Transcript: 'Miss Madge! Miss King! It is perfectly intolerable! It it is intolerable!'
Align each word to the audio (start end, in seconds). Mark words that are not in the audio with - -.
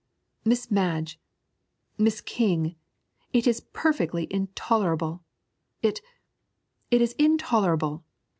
'Miss 0.43 0.71
Madge! 0.71 1.19
Miss 1.95 2.21
King! 2.21 2.75
It 3.33 3.45
is 3.45 3.59
perfectly 3.71 4.27
intolerable! 4.33 5.21
It 5.83 6.01
it 6.89 7.03
is 7.03 7.13
intolerable!' 7.19 8.03